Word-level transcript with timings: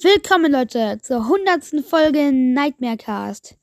Willkommen 0.00 0.52
Leute 0.52 1.00
zur 1.02 1.26
hundertsten 1.26 1.82
Folge 1.82 2.30
Nightmare 2.30 2.96
Cast. 2.96 3.56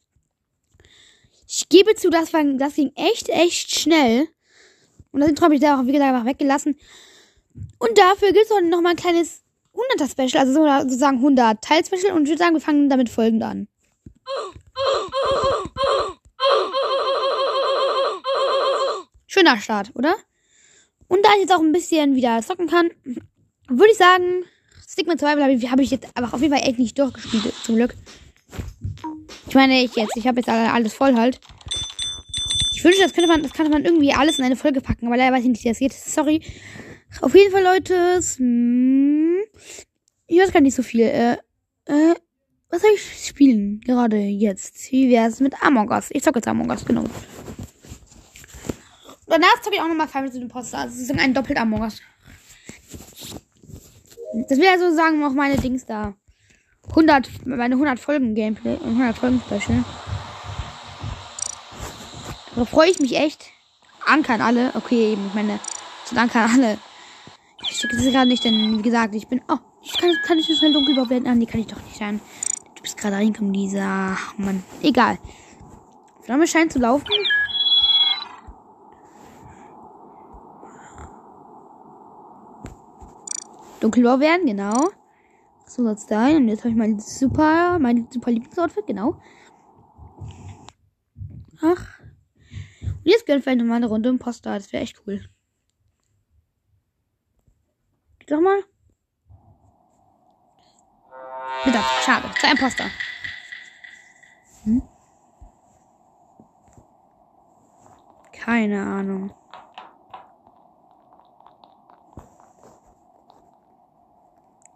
Ich 1.47 1.69
gebe 1.69 1.95
zu, 1.95 2.09
das, 2.09 2.33
war, 2.33 2.43
das 2.43 2.73
ging 2.75 2.91
echt, 2.95 3.29
echt 3.29 3.71
schnell. 3.79 4.27
Und 5.13 5.21
das 5.21 5.31
habe 5.39 5.55
ich 5.55 5.61
da 5.61 5.79
auch, 5.79 5.85
wie 5.85 5.93
gesagt, 5.93 6.13
einfach 6.13 6.25
weggelassen. 6.25 6.77
Und 7.79 7.97
dafür 7.97 8.33
gibt 8.33 8.47
es 8.47 8.51
heute 8.51 8.65
noch 8.65 8.81
mal 8.81 8.89
ein 8.89 8.95
kleines 8.97 9.43
100er 9.73 10.11
Special, 10.11 10.45
also 10.45 10.83
sozusagen 10.89 11.19
100 11.19 11.63
Teil 11.63 11.85
Special. 11.85 12.11
Und 12.11 12.23
ich 12.23 12.31
würde 12.31 12.43
sagen, 12.43 12.53
wir 12.53 12.59
fangen 12.59 12.89
damit 12.89 13.07
folgend 13.07 13.41
an. 13.41 13.69
Schöner 19.27 19.57
Start, 19.61 19.91
oder? 19.95 20.17
Und 21.07 21.25
da 21.25 21.29
ich 21.35 21.43
jetzt 21.43 21.53
auch 21.53 21.61
ein 21.61 21.71
bisschen 21.71 22.15
wieder 22.15 22.41
zocken 22.41 22.67
kann, 22.67 22.91
würde 23.69 23.91
ich 23.91 23.97
sagen, 23.97 24.43
Stigma 24.87 25.17
2 25.17 25.41
habe 25.41 25.53
ich, 25.53 25.71
hab 25.71 25.79
ich 25.79 25.91
jetzt 25.91 26.07
aber 26.13 26.33
auf 26.33 26.41
jeden 26.41 26.53
Fall 26.53 26.67
echt 26.67 26.79
nicht 26.79 26.97
durchgespielt, 26.97 27.53
zum 27.63 27.75
Glück. 27.75 27.95
Ich 29.47 29.55
meine, 29.55 29.83
ich 29.83 29.95
jetzt, 29.95 30.15
ich 30.15 30.27
habe 30.27 30.39
jetzt 30.39 30.49
alles 30.49 30.93
voll 30.93 31.15
halt. 31.15 31.39
Ich 32.73 32.83
wünschte, 32.83 33.03
das 33.03 33.13
könnte 33.13 33.29
man, 33.29 33.41
das 33.41 33.53
könnte 33.53 33.71
man 33.71 33.83
irgendwie 33.83 34.13
alles 34.13 34.37
in 34.37 34.45
eine 34.45 34.55
Folge 34.55 34.81
packen, 34.81 35.07
aber 35.07 35.17
leider 35.17 35.35
weiß 35.35 35.43
ich 35.43 35.49
nicht, 35.49 35.63
wie 35.63 35.69
das 35.69 35.79
geht. 35.79 35.93
Sorry. 35.93 36.41
Auf 37.21 37.33
jeden 37.33 37.51
Fall, 37.51 37.63
Leute, 37.63 38.19
hm, 38.37 39.37
ich 40.27 40.39
weiß 40.39 40.51
gar 40.51 40.61
nicht 40.61 40.75
so 40.75 40.83
viel. 40.83 41.01
Äh, 41.01 41.33
äh, 41.85 42.15
was 42.69 42.81
soll 42.81 42.91
ich 42.93 43.27
spielen? 43.27 43.79
Gerade 43.81 44.17
jetzt. 44.17 44.91
Wie 44.91 45.09
wäre 45.09 45.27
es 45.27 45.39
mit 45.39 45.53
Among 45.61 45.89
Us? 45.89 46.09
Ich 46.11 46.23
zocke 46.23 46.39
jetzt 46.39 46.47
Among 46.47 46.69
Us, 46.69 46.85
genau. 46.85 47.05
Danach 49.27 49.61
zocke 49.61 49.77
ich 49.77 49.81
auch 49.81 49.87
nochmal 49.87 50.07
Five 50.07 50.23
Minutes 50.23 50.41
Imposter. 50.41 50.79
Also 50.79 50.95
sozusagen 50.95 51.19
ein 51.19 51.33
doppelt 51.33 51.57
Among 51.57 51.81
Us. 51.81 52.01
Das 54.49 54.59
wäre 54.59 54.77
so 54.77 54.93
sagen 54.93 55.23
auch 55.23 55.31
meine 55.31 55.57
Dings 55.57 55.85
da. 55.85 56.13
100, 56.89 57.45
meine 57.45 57.75
100 57.75 57.99
Folgen 57.99 58.35
Gameplay, 58.35 58.77
100 58.83 59.17
Folgen 59.17 59.41
Special. 59.45 59.83
Da 62.55 62.65
freue 62.65 62.89
ich 62.89 62.99
mich 62.99 63.15
echt. 63.17 63.45
Ankern 64.05 64.41
alle. 64.41 64.71
Okay, 64.75 65.13
eben, 65.13 65.25
ich 65.27 65.33
meine, 65.33 65.59
zu 66.05 66.15
ankern 66.17 66.51
alle. 66.53 66.77
Ich 67.69 67.77
stecke 67.77 67.95
das 67.95 68.05
gerade 68.05 68.27
nicht, 68.27 68.43
denn 68.43 68.77
wie 68.77 68.81
gesagt, 68.81 69.15
ich 69.15 69.27
bin. 69.27 69.41
Oh, 69.47 69.57
ich 69.81 69.93
kann, 69.97 70.11
kann 70.25 70.37
ich 70.37 70.47
so 70.47 70.55
schnell 70.55 70.73
dunkel 70.73 70.93
überhaupt 70.93 71.11
werden? 71.11 71.27
Ah, 71.27 71.35
nee, 71.35 71.45
kann 71.45 71.61
ich 71.61 71.67
doch 71.67 71.81
nicht 71.81 71.97
sein. 71.97 72.19
Du 72.75 72.81
bist 72.81 72.97
gerade 72.97 73.15
reingekommen, 73.15 73.53
dieser. 73.53 74.17
Mann. 74.37 74.63
Egal. 74.81 75.17
Flamme 76.21 76.45
scheint 76.45 76.73
zu 76.73 76.79
laufen. 76.79 77.07
Dunkelblau 83.85 84.19
werden, 84.19 84.47
genau. 84.47 84.89
So 85.67 85.83
soll 85.83 85.93
es 85.93 86.07
sein. 86.07 86.37
Und 86.37 86.47
jetzt 86.47 86.61
habe 86.61 86.69
ich 86.69 86.75
mein 86.75 86.99
super, 86.99 87.77
mein 87.77 88.07
super 88.09 88.31
Lieblingsoutfit, 88.31 88.87
genau. 88.87 89.21
Ach. 91.61 91.99
Und 92.81 93.05
jetzt 93.05 93.27
gönnen 93.27 93.43
vielleicht 93.43 93.59
nochmal 93.59 93.77
eine 93.77 93.85
Runde 93.85 94.09
im 94.09 94.17
Poster. 94.17 94.55
Das 94.55 94.73
wäre 94.73 94.81
echt 94.81 95.03
cool. 95.05 95.23
Doch 98.25 98.41
mal. 98.41 98.63
Bitte, 101.63 101.77
schade. 102.01 102.27
Zu 102.39 102.47
einem 102.47 102.57
Poster. 102.57 102.85
Hm? 104.63 104.81
Keine 108.33 108.81
Ahnung. 108.81 109.31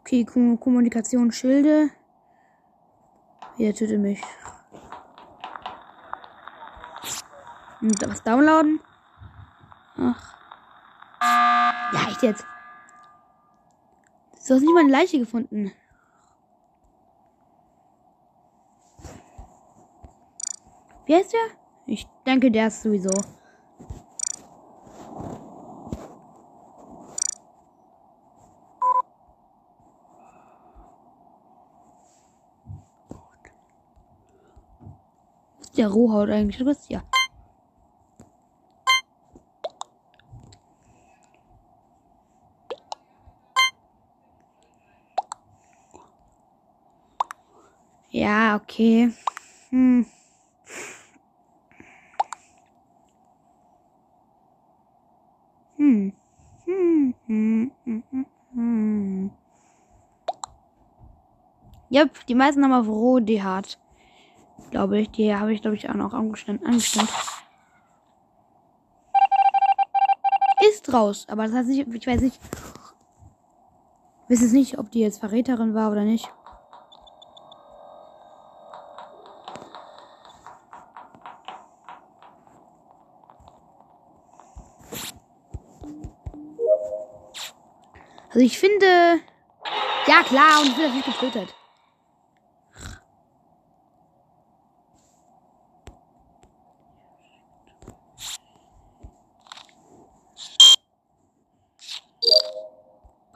Okay, 0.10 0.26
Kommunikation 0.26 1.32
Schilde. 1.32 1.92
Hier 3.58 3.76
tötet 3.76 4.00
mich. 4.00 4.20
Und 7.80 8.10
was 8.10 8.24
downloaden? 8.24 8.80
Ach. 9.98 10.36
Ja, 11.94 12.10
echt 12.10 12.24
jetzt. 12.24 12.44
Du 14.48 14.56
hast 14.56 14.62
nicht 14.62 14.74
mal 14.74 14.80
eine 14.80 14.92
Leiche 14.92 15.20
gefunden. 15.20 15.72
Wie 21.06 21.16
heißt 21.16 21.34
der? 21.34 21.40
Ich 21.86 22.08
denke, 22.26 22.50
der 22.50 22.70
ist 22.70 22.82
sowieso. 22.82 23.12
Der 35.80 35.88
Rohhaut 35.88 36.30
eigentlich? 36.30 36.66
Was? 36.66 36.90
Ja. 36.90 37.02
Ja, 48.10 48.56
okay. 48.58 49.14
Hm. 49.70 50.06
Hm. 55.78 56.14
Hm. 56.66 57.16
Hm. 57.28 57.72
Hm. 57.86 58.04
Hm. 58.12 58.26
hm. 58.54 59.32
Yep, 61.92 62.26
die 62.28 62.36
meisten 62.36 62.64
haben 62.64 62.74
auf 62.74 62.88
Roh 62.88 63.20
hart. 63.42 63.80
Glaube 64.72 65.00
ich. 65.00 65.12
Die 65.12 65.36
habe 65.36 65.54
ich, 65.54 65.62
glaube 65.62 65.76
ich, 65.76 65.90
auch 65.90 65.96
noch 65.96 66.14
angestellt. 66.14 66.62
Ist 70.70 70.94
raus. 70.94 71.26
Aber 71.30 71.46
das 71.46 71.54
heißt 71.54 71.70
nicht, 71.70 71.88
ich 71.88 72.08
weiß 72.08 72.22
nicht. 72.22 72.40
Ich 74.24 74.36
weiß 74.36 74.42
jetzt 74.42 74.54
nicht, 74.54 74.78
ob 74.78 74.92
die 74.92 75.00
jetzt 75.00 75.20
Verräterin 75.20 75.74
war 75.74 75.92
oder 75.92 76.04
nicht. 76.04 76.32
Also 88.30 88.40
ich 88.40 88.60
finde. 88.60 89.20
Ja 90.06 90.24
klar, 90.24 90.62
und 90.62 90.68
ich 90.68 90.76
bin 90.76 90.86
natürlich 90.86 91.06
getötet. 91.06 91.56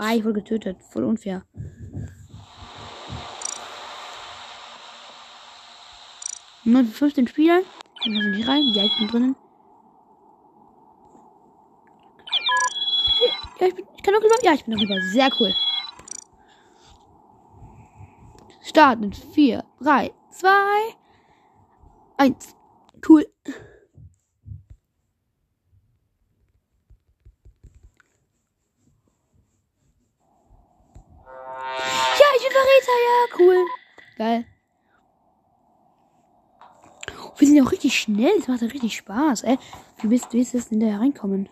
Ah, 0.06 0.16
ich 0.16 0.26
wurde 0.26 0.42
getötet. 0.42 0.84
Voll 0.84 1.06
unfair. 1.06 1.46
Nur 6.66 6.84
15 6.84 7.26
Spieler. 7.30 7.62
Ich 8.04 8.12
muss 8.12 8.26
nicht 8.26 8.46
rein. 8.46 8.74
Ja, 8.74 8.84
ich 8.84 8.98
bin 8.98 9.08
drinnen. 9.08 9.36
Ja, 13.62 13.68
ich, 13.68 13.76
bin, 13.76 13.86
ich 13.96 14.04
kann 14.04 14.14
noch 14.14 14.22
rüber. 14.22 14.36
Ja, 14.42 14.52
ich 14.52 14.66
bin 14.66 14.74
noch 14.74 14.82
rüber. 14.84 15.00
Sehr 15.14 15.30
cool. 15.40 15.56
Starten. 18.62 19.14
4, 19.14 19.64
3, 19.80 20.12
2, 20.32 20.50
1. 22.18 22.56
Cool. 23.08 23.26
Verräter, 32.54 32.98
ja, 33.08 33.38
cool. 33.40 33.66
Geil. 34.18 34.46
Wir 37.38 37.48
sind 37.48 37.58
ja 37.58 37.64
auch 37.64 37.72
richtig 37.72 38.00
schnell. 38.00 38.38
Das 38.38 38.48
macht 38.48 38.62
ja 38.62 38.68
richtig 38.68 38.96
Spaß, 38.96 39.44
ey. 39.44 39.58
Wie 40.02 40.08
bist 40.08 40.32
du 40.32 40.38
jetzt 40.38 40.72
denn 40.72 40.80
da 40.80 40.98
reinkommen? 40.98 41.50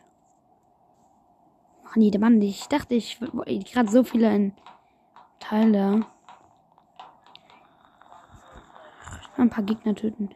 Ach 1.86 1.96
nee, 1.96 2.12
der 2.12 2.22
Mann, 2.22 2.42
ich 2.42 2.68
dachte, 2.68 2.96
ich, 2.96 3.20
ich 3.46 3.74
gerade 3.74 3.90
so 3.92 4.04
viele 4.04 4.34
in 4.34 4.54
Teile. 5.40 6.06
Ein 9.38 9.50
paar 9.50 9.64
Gegner 9.64 9.96
töten. 9.96 10.30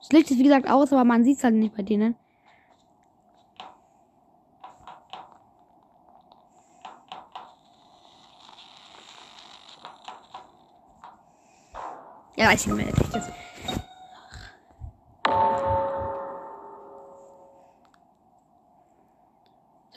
Das 0.00 0.10
Licht 0.10 0.30
ist 0.32 0.38
wie 0.38 0.42
gesagt 0.42 0.68
aus, 0.68 0.92
aber 0.92 1.04
man 1.04 1.22
sieht 1.24 1.38
es 1.38 1.44
halt 1.44 1.54
nicht 1.54 1.76
bei 1.76 1.82
denen. 1.82 2.16
Ja, 12.52 12.58
weiß 12.58 12.66
ich 12.66 12.72
nicht 12.72 12.76
mehr. 12.76 12.92
Das. 13.12 13.30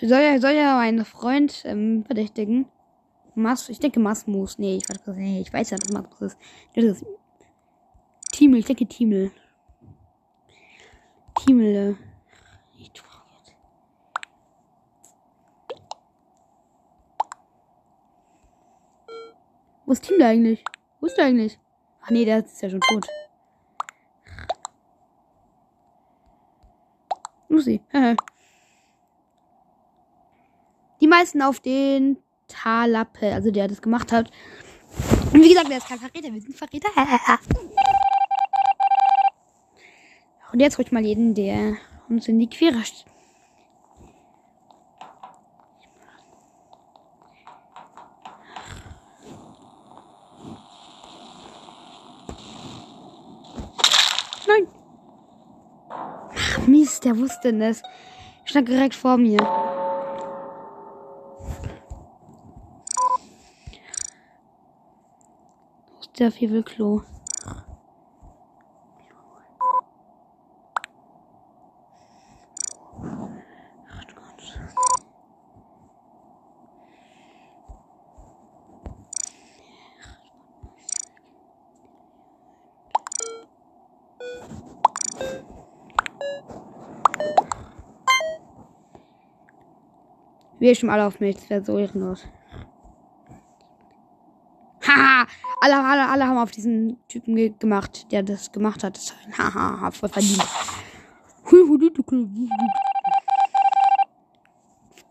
Soll 0.02 0.22
ja, 0.22 0.40
soll 0.40 0.52
ja 0.52 0.75
meinen 0.75 1.04
Freund 1.04 1.63
ähm, 1.66 2.04
verdächtigen. 2.06 2.68
Mas, 3.34 3.69
ich 3.69 3.80
denke 3.80 4.00
Masmus. 4.00 4.57
Nee, 4.57 4.78
ich 4.78 4.90
weiß, 4.90 5.00
nee, 5.16 5.42
ich 5.42 5.52
weiß 5.52 5.72
ja, 5.72 5.78
was 5.81 5.90
Masmus 5.90 6.22
ist. 6.22 6.38
Das 6.75 6.84
ist 6.86 7.06
Tiemel, 8.31 8.60
ich 8.60 8.66
denke 8.66 8.86
Tiemel. 8.86 9.31
Tiemel. 11.36 11.98
Ich 12.78 12.92
Wo 19.86 19.92
ist 19.92 20.04
Tiemel 20.04 20.24
eigentlich? 20.24 20.63
Wo 21.00 21.06
ist 21.06 21.18
der 21.18 21.25
eigentlich? 21.25 21.60
Ach 22.06 22.12
nee, 22.12 22.24
der 22.24 22.46
ist 22.46 22.62
ja 22.62 22.69
schon 22.69 22.81
tot. 22.81 23.07
Lucy. 27.50 27.81
Die 31.02 31.07
meisten 31.07 31.42
auf 31.42 31.60
den 31.60 32.18
Talappe, 32.48 33.34
also 33.34 33.50
der 33.50 33.68
das 33.68 33.81
gemacht 33.81 34.12
hat. 34.12 34.30
Und 35.34 35.42
wie 35.42 35.50
gesagt, 35.50 35.68
der 35.69 35.80
ist 35.80 35.88
kein 35.88 35.98
Verräter, 35.98 36.31
wir 36.31 36.42
sind 36.42 36.56
Verräter. 36.56 36.90
Und 40.54 40.60
jetzt 40.60 40.78
ruhig 40.78 40.92
mal 40.92 41.04
jeden, 41.04 41.34
der 41.34 41.78
uns 42.08 42.28
in 42.28 42.38
die 42.40 42.48
Quere 42.50 42.84
steht. 42.84 43.06
Nein. 54.48 54.68
Ach, 55.90 56.68
Mist, 56.68 56.94
der 57.06 57.18
wusste 57.18 57.54
das. 57.54 57.81
Stand 58.44 58.68
direkt 58.68 58.96
vor 58.96 59.18
mir. 59.18 59.38
Der 66.19 66.31
Fievelklo? 66.31 67.04
Wir 90.65 90.73
schon 90.73 90.89
alle 90.89 91.06
auf 91.06 91.19
mich. 91.19 91.35
Das 91.35 91.47
wäre 91.51 91.63
so 91.63 91.77
ehrenlos. 91.77 92.23
Haha, 94.81 95.27
alle, 95.62 95.77
alle, 95.79 96.09
alle 96.09 96.25
haben 96.25 96.39
auf 96.39 96.50
diesen 96.50 96.97
Typen 97.07 97.35
ge 97.35 97.53
gemacht, 97.59 98.12
der 98.12 98.23
das 98.23 98.51
gemacht 98.51 98.83
hat. 98.83 99.00
Haha, 99.38 99.91
voll 99.91 100.09
verdient. 100.09 100.44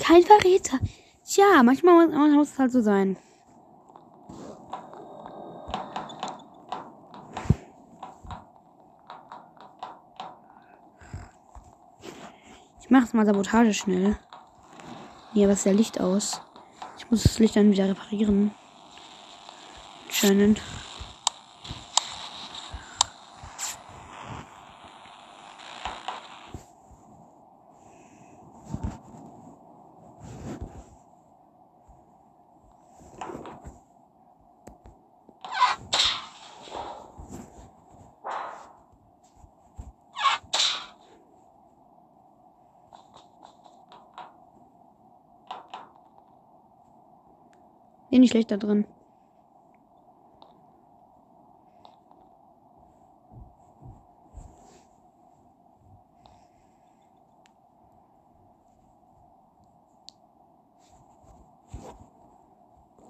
Kein 0.00 0.22
Verräter. 0.24 0.80
Tja, 1.24 1.62
manchmal 1.62 2.08
muss 2.08 2.50
es 2.50 2.58
halt 2.58 2.72
so 2.72 2.82
sein. 2.82 3.16
Ich 12.80 12.90
jetzt 12.90 13.14
mal 13.14 13.24
Sabotage 13.24 13.72
schnell. 13.72 14.16
Ja, 15.34 15.48
was 15.48 15.58
ist 15.58 15.66
der 15.66 15.75
Licht 15.75 16.00
aus? 16.00 16.40
Ich 16.96 17.10
muss 17.10 17.25
das 17.25 17.40
Licht 17.40 17.56
dann 17.56 17.72
wieder 17.72 17.88
reparieren. 17.88 18.52
Anscheinend. 20.06 20.60
Bin 48.10 48.20
nicht 48.20 48.30
schlecht 48.30 48.50
da 48.50 48.56
drin. 48.56 48.86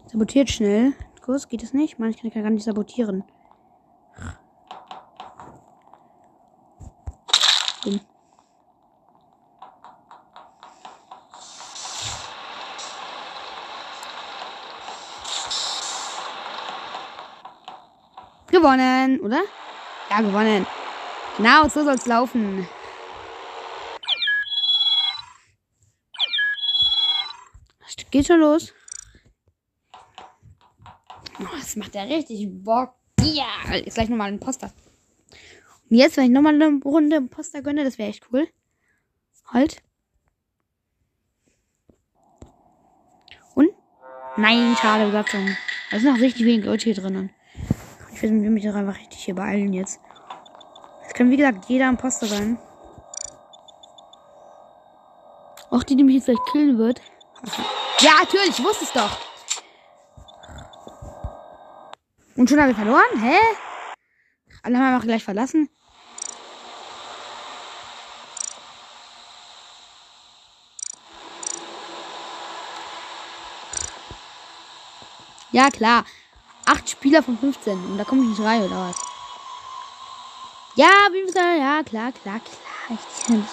Sabotiert 0.06 0.49
schnell. 0.49 0.93
Kurs 1.23 1.49
geht 1.49 1.62
es 1.62 1.75
nicht. 1.75 1.99
Ich 1.99 2.32
kann 2.32 2.43
gar 2.43 2.50
nicht 2.50 2.64
sabotieren. 2.64 3.25
Gewonnen, 18.55 19.19
oder? 19.19 19.43
Ja, 20.11 20.20
gewonnen. 20.20 20.65
Genau, 21.37 21.67
so 21.69 21.82
soll's 21.82 22.06
laufen. 22.06 22.69
Geht 28.13 28.29
schon 28.29 28.39
los. 28.39 28.73
Oh, 31.41 31.56
das 31.58 31.75
macht 31.75 31.96
ja 31.96 32.03
richtig 32.03 32.46
Bock. 32.63 32.94
Ja, 33.20 33.75
jetzt 33.75 33.94
gleich 33.94 34.08
nochmal 34.08 34.29
ein 34.29 34.39
Poster. 34.39 34.73
Und 35.91 35.96
jetzt, 35.96 36.17
wenn 36.17 36.27
ich 36.27 36.31
nochmal 36.31 36.55
eine 36.55 36.81
Runde 36.84 37.23
Poster 37.23 37.61
gönne, 37.61 37.82
das 37.82 37.99
wäre 37.99 38.11
echt 38.11 38.29
cool. 38.32 38.46
Halt. 39.46 39.82
Und? 43.56 43.70
Nein, 44.37 44.77
schade 44.81 45.06
Besatzung. 45.06 45.44
Da 45.91 45.99
sind 45.99 46.15
noch 46.15 46.20
richtig 46.20 46.46
wenig 46.46 46.67
Leute 46.67 46.84
hier 46.84 46.94
drinnen. 46.94 47.34
Ich 48.15 48.23
will 48.23 48.31
mich 48.31 48.65
doch 48.65 48.77
einfach 48.77 48.97
richtig 48.97 49.25
hier 49.25 49.35
beeilen 49.35 49.73
jetzt. 49.73 50.01
Es 51.05 51.13
kann 51.15 51.31
wie 51.31 51.37
gesagt 51.37 51.65
jeder 51.69 51.89
Imposter 51.89 52.27
sein. 52.27 52.59
Auch 55.71 55.83
die, 55.83 55.97
die 55.97 56.05
mich 56.05 56.15
jetzt 56.15 56.27
gleich 56.27 56.39
killen 56.53 56.79
wird. 56.79 57.03
Ja, 57.99 58.13
natürlich, 58.21 58.56
ich 58.56 58.65
wusste 58.65 58.85
es 58.85 58.93
doch. 58.93 59.19
Und 62.37 62.49
schon 62.49 62.61
habe 62.61 62.71
ich 62.71 62.77
verloren? 62.77 63.21
Hä? 63.21 63.37
Alle 64.63 64.79
haben 64.79 64.94
einfach 64.94 65.06
gleich 65.06 65.25
verlassen. 65.25 65.69
Ja, 75.51 75.71
klar. 75.71 76.05
Acht 76.67 76.89
Spieler 76.89 77.23
von 77.23 77.39
15. 77.39 77.73
Und 77.73 77.99
da 77.99 78.05
komme 78.05 78.23
ich 78.23 78.29
nicht 78.31 78.41
rein, 78.41 78.63
oder 78.63 78.89
was? 78.89 78.97
Ja, 80.77 80.91
wie 81.13 81.21
gesagt, 81.21 81.59
ja, 81.59 81.83
klar, 81.83 82.13
klar, 82.13 82.41
klar. 82.41 82.99
Ich 82.99 83.27
kenn's. 83.27 83.51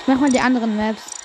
Ich 0.00 0.08
mach 0.08 0.20
mal 0.20 0.30
die 0.30 0.40
anderen 0.40 0.76
Maps. 0.76 1.18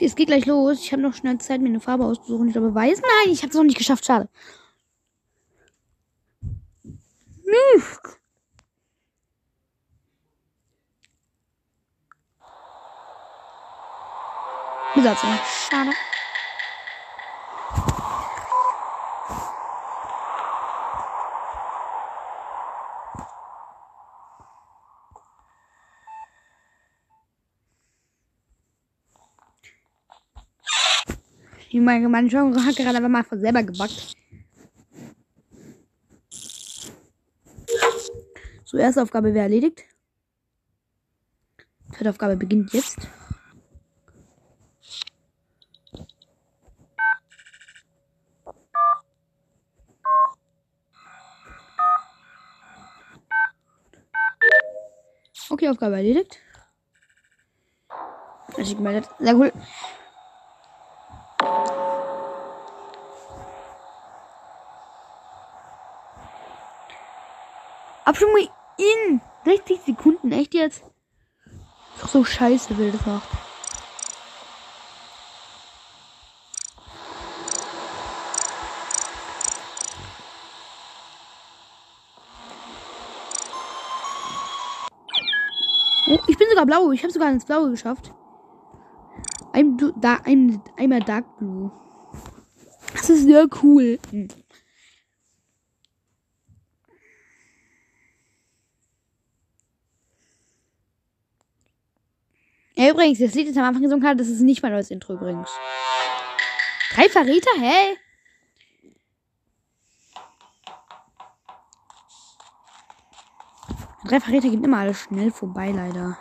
Es 0.00 0.16
geht 0.16 0.26
gleich 0.26 0.46
los. 0.46 0.80
Ich 0.80 0.92
habe 0.92 1.00
noch 1.00 1.14
schnell 1.14 1.38
Zeit, 1.38 1.60
mir 1.60 1.68
eine 1.68 1.78
Farbe 1.78 2.04
auszusuchen. 2.04 2.48
Ich 2.48 2.54
glaube, 2.54 2.74
weiß. 2.74 3.00
Nein, 3.00 3.32
ich 3.32 3.42
habe 3.42 3.50
es 3.50 3.54
noch 3.54 3.62
nicht 3.62 3.78
geschafft. 3.78 4.04
Schade. 4.04 4.28
Mist. 7.52 8.18
Besatzung. 14.94 15.30
Schade. 15.68 15.90
Meine, 31.74 32.08
meine 32.08 32.28
Genre 32.28 32.64
hat 32.64 32.76
gerade 32.76 32.98
aber 32.98 33.08
mal 33.08 33.24
von 33.24 33.40
selber 33.40 33.62
gebackt. 33.62 34.14
So, 38.72 38.78
erste 38.78 39.02
Aufgabe 39.02 39.34
wäre 39.34 39.42
erledigt. 39.44 39.84
Zweite 41.92 42.08
Aufgabe 42.08 42.36
beginnt 42.38 42.72
jetzt. 42.72 42.96
Okay, 55.50 55.68
Aufgabe 55.68 55.96
erledigt. 55.96 56.38
Ich 58.56 58.74
gemeldet. 58.74 59.06
Sehr 59.18 59.34
cool. 59.34 59.52
Abstimmung 68.06 68.48
in 68.78 69.20
60 69.44 69.80
Sekunden. 69.80 70.32
Echt 70.32 70.54
jetzt? 70.54 70.82
Ist 71.94 72.02
doch 72.02 72.08
so 72.08 72.24
scheiße, 72.24 72.76
will 72.78 72.92
das 72.92 73.04
macht. 73.06 73.28
Oh, 86.08 86.18
ich 86.26 86.36
bin 86.36 86.48
sogar 86.50 86.66
blau. 86.66 86.90
Ich 86.90 87.02
habe 87.02 87.12
sogar 87.12 87.30
ins 87.30 87.44
Blaue 87.44 87.70
geschafft. 87.70 88.12
Ein, 89.52 89.78
da, 90.00 90.18
ein, 90.24 90.60
einmal 90.76 91.00
Dark 91.00 91.38
Blue. 91.38 91.70
Das 92.92 93.08
ist 93.08 93.24
sehr 93.24 93.46
cool. 93.62 93.98
Ja, 102.82 102.90
übrigens, 102.90 103.20
das 103.20 103.34
Lied, 103.34 103.48
das 103.48 103.56
am 103.56 103.62
Anfang 103.62 103.84
gesungen 103.84 104.04
hat, 104.04 104.18
das 104.18 104.26
ist 104.26 104.40
nicht 104.40 104.60
mein 104.60 104.72
neues 104.72 104.90
Intro 104.90 105.12
übrigens. 105.12 105.48
Drei 106.92 107.08
Verräter? 107.08 107.52
Hä? 107.60 107.96
Drei 114.04 114.18
Verräter 114.18 114.48
gehen 114.48 114.64
immer 114.64 114.78
alles 114.78 114.98
schnell 114.98 115.30
vorbei, 115.30 115.70
leider. 115.70 116.18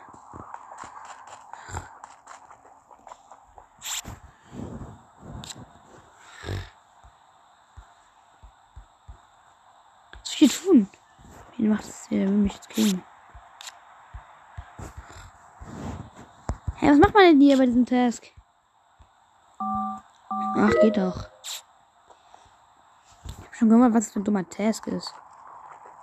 Was 10.19 10.37
soll 10.37 10.47
ich 10.47 10.61
tun? 10.61 10.87
Wie 11.57 11.67
macht 11.67 11.87
das? 11.87 12.07
Der 12.09 12.27
will 12.27 12.37
mich 12.37 12.53
jetzt 12.53 12.69
kriegen. 12.69 13.03
Hä, 16.81 16.89
was 16.89 16.97
macht 16.97 17.13
man 17.13 17.25
denn 17.25 17.39
hier 17.39 17.59
bei 17.59 17.67
diesem 17.67 17.85
Task? 17.85 18.25
Ach, 20.55 20.71
geht 20.81 20.97
doch. 20.97 21.29
Ich 23.23 23.45
hab 23.45 23.55
schon 23.55 23.69
gehört, 23.69 23.93
was 23.93 24.05
das 24.05 24.13
für 24.13 24.19
ein 24.19 24.23
dummer 24.23 24.49
Task 24.49 24.87
ist. 24.87 25.13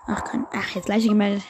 Ach, 0.07 0.23
kann. 0.23 0.47
Ach, 0.53 0.69
jetzt 0.77 0.87
gleich 0.87 1.05
gemeldet. 1.05 1.43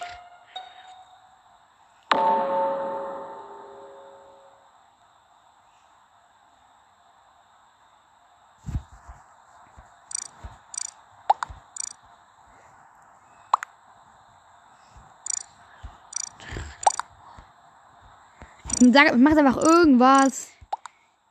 Sag, 18.80 19.16
mach 19.16 19.36
einfach 19.36 19.56
irgendwas. 19.56 20.50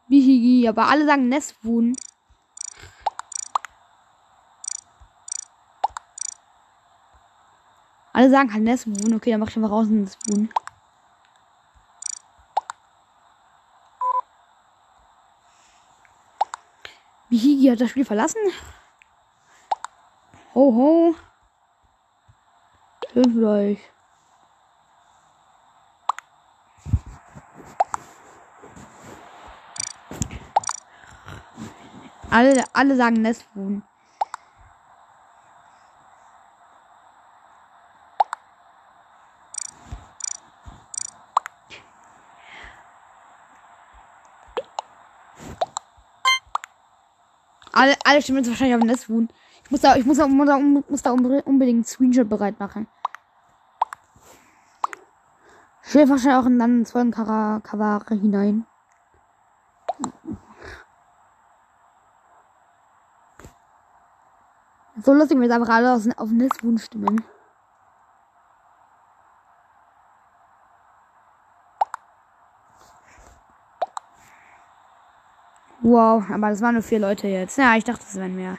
Bihigi, 0.09 0.67
aber 0.67 0.87
alle 0.87 1.05
sagen 1.05 1.29
Neswun. 1.29 1.95
Alle 8.11 8.29
sagen 8.29 8.51
halt 8.51 8.63
Neswun. 8.63 9.13
Okay, 9.13 9.31
dann 9.31 9.39
mach 9.39 9.49
ich 9.49 9.55
einfach 9.55 9.71
raus 9.71 9.87
Neswun. 9.87 10.49
Bihigi 17.29 17.69
hat 17.69 17.79
das 17.79 17.89
Spiel 17.89 18.05
verlassen. 18.05 18.41
Ho, 20.53 20.73
ho. 20.75 21.15
Schön 23.13 23.33
für 23.33 23.47
euch. 23.47 23.79
Alle, 32.37 32.63
alle 32.71 32.95
sagen 32.95 33.23
Nestwohn. 33.23 33.81
Alle, 47.71 47.95
alle 48.05 48.21
stimmen 48.21 48.37
jetzt 48.37 48.49
wahrscheinlich 48.49 48.75
auf 48.75 48.83
Nestwohn. 48.83 49.29
Ich 49.63 49.71
muss 49.71 49.81
da, 49.81 49.95
ich 49.95 50.05
muss 50.05 50.17
da, 50.17 50.27
muss 50.27 51.01
da, 51.01 51.13
unbedingt 51.13 51.51
einen 51.51 51.83
Screenshot 51.85 52.29
bereit 52.29 52.59
machen. 52.59 52.87
Ich 55.87 55.95
will 55.95 56.07
wahrscheinlich 56.07 56.39
auch 56.39 56.45
in 56.45 56.61
einen 56.61 56.85
zweiten 56.85 57.09
Cover 57.09 58.03
hinein. 58.09 58.67
So 65.03 65.13
lustig, 65.13 65.37
wenn 65.37 65.47
wir 65.47 65.55
einfach 65.55 65.73
alle 65.73 65.93
auf 65.93 66.29
Nisswun 66.31 66.77
stimmen. 66.77 67.23
Wow, 75.81 76.23
aber 76.31 76.49
das 76.49 76.61
waren 76.61 76.73
nur 76.73 76.83
vier 76.83 76.99
Leute 76.99 77.27
jetzt. 77.27 77.57
Ja, 77.57 77.75
ich 77.75 77.83
dachte, 77.83 78.03
es 78.03 78.15
wären 78.15 78.35
mehr. 78.35 78.57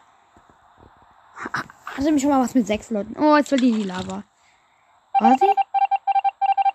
Hatte 1.85 2.13
mich 2.13 2.23
schon 2.23 2.31
mal 2.31 2.41
was 2.41 2.55
mit 2.55 2.67
sechs 2.67 2.91
Leuten. 2.91 3.17
Oh, 3.19 3.37
jetzt 3.37 3.49
fällt 3.49 3.61
die 3.61 3.83
Lava. 3.83 4.23
War 5.21 5.37
sie? 5.39 5.55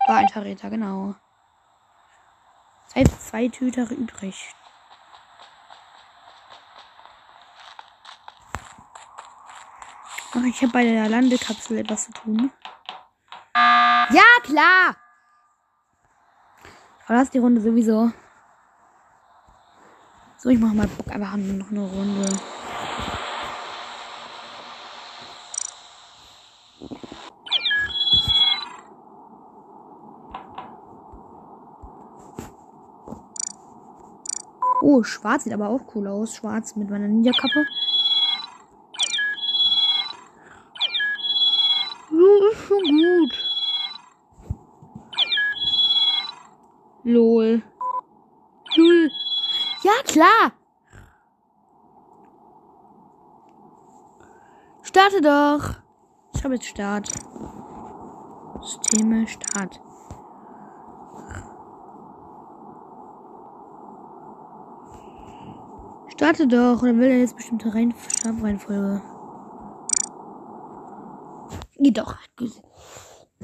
War 0.07 0.17
ein 0.17 0.29
Verräter, 0.29 0.69
genau. 0.69 1.15
Zwei, 2.89 3.03
zwei 3.05 3.47
Tüter 3.47 3.89
übrig. 3.89 4.53
Ach, 10.35 10.43
ich 10.45 10.63
habe 10.63 10.71
bei 10.71 10.83
der 10.83 11.07
Landekapsel 11.09 11.77
etwas 11.77 12.05
zu 12.05 12.11
tun. 12.11 12.51
Ja, 13.55 14.23
klar! 14.41 14.95
Ich 16.99 17.05
verlasse 17.05 17.31
die 17.31 17.37
Runde 17.37 17.61
sowieso. 17.61 18.11
So, 20.37 20.49
ich 20.49 20.59
mache 20.59 20.73
mal 20.73 20.87
Bock 20.87 21.07
einfach 21.07 21.37
noch 21.37 21.69
eine 21.69 21.81
Runde. 21.81 22.39
Oh, 34.81 35.03
schwarz 35.03 35.43
sieht 35.43 35.53
aber 35.53 35.69
auch 35.69 35.81
cool 35.93 36.07
aus. 36.07 36.35
Schwarz 36.35 36.75
mit 36.75 36.89
meiner 36.89 37.07
Ninja-Kappe. 37.07 37.65
Klar. 50.13 50.51
Starte 54.83 55.21
doch. 55.21 55.81
Ich 56.33 56.39
schreibe 56.39 56.55
jetzt 56.55 56.67
Start. 56.67 57.07
Systeme 58.61 59.27
Start. 59.27 59.81
Starte 66.09 66.47
doch, 66.47 66.83
oder 66.83 66.95
will 66.95 67.09
er 67.09 67.19
jetzt 67.19 67.35
bestimmte 67.35 67.73
Rein 67.73 67.93
Reihenfolge? 68.23 69.01
Geht 71.79 71.97
doch. 71.97 72.15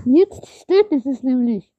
Jetzt 0.06 0.48
steht 0.48 0.92
es 0.92 1.24
nämlich. 1.24 1.74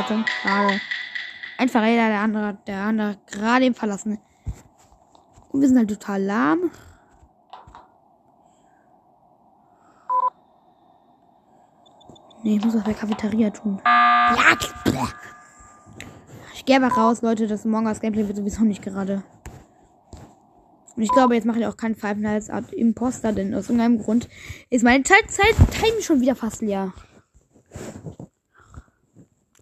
Zulassung. 0.00 0.24
Schade. 0.42 0.80
Ein 1.58 1.68
Verräter, 1.68 2.08
der 2.08 2.20
andere, 2.20 2.58
der 2.66 2.80
andere 2.80 3.16
gerade 3.30 3.66
im 3.66 3.74
Verlassen. 3.74 4.18
Und 5.50 5.60
wir 5.60 5.68
sind 5.68 5.78
halt 5.78 5.90
total 5.90 6.22
lahm. 6.22 6.70
Nee, 12.42 12.56
ich 12.56 12.64
muss 12.64 12.74
was 12.74 12.84
bei 12.84 12.94
Cafeteria 12.94 13.50
tun. 13.50 13.80
Ja, 13.84 14.56
ich 16.54 16.64
gehe 16.64 16.76
aber 16.76 16.88
raus, 16.88 17.20
Leute. 17.20 17.46
Das 17.46 17.66
Among 17.66 17.86
Us 17.86 18.00
Gameplay 18.00 18.26
wird 18.26 18.38
sowieso 18.38 18.62
nicht 18.62 18.82
gerade. 18.82 19.22
Und 20.96 21.02
ich 21.02 21.10
glaube, 21.10 21.34
jetzt 21.34 21.44
mache 21.44 21.58
ich 21.58 21.66
auch 21.66 21.76
keinen 21.76 21.94
Five 21.94 22.16
Nights 22.16 22.48
at 22.48 22.72
Imposter, 22.72 23.32
denn 23.32 23.54
aus 23.54 23.64
irgendeinem 23.64 23.98
Grund 23.98 24.28
ist 24.70 24.84
meine 24.84 25.04
Zeit, 25.04 25.30
Zeit 25.30 25.54
Time 25.70 26.00
schon 26.00 26.20
wieder 26.20 26.34
fast 26.34 26.62
leer. 26.62 26.92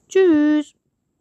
Tschüss. 0.09 0.78